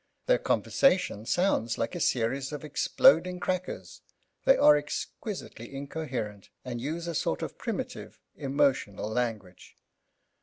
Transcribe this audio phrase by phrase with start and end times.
[0.25, 4.01] Their conversation sounds like a series of exploding crackers;
[4.45, 9.75] they are exquisitely incoherent and use a sort of primitive, emotional language.